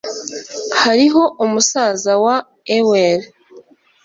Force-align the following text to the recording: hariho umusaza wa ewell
hariho 0.83 1.21
umusaza 1.43 2.11
wa 2.23 2.35
ewell 2.75 3.21